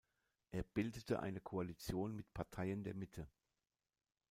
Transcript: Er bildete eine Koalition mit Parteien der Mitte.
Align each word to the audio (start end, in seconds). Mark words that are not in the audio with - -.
Er 0.49 0.63
bildete 0.63 1.19
eine 1.19 1.39
Koalition 1.41 2.15
mit 2.15 2.33
Parteien 2.33 2.83
der 2.83 2.95
Mitte. 2.95 3.27